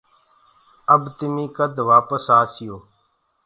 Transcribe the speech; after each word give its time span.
اب 0.93 1.01
تمي 1.17 1.45
ڪد 1.57 1.73
وآپس 1.89 2.23
آسيو۔ 2.39 2.75